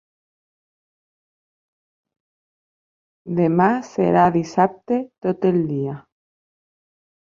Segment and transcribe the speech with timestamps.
[3.43, 5.99] Demà serà dissabte tot el dia.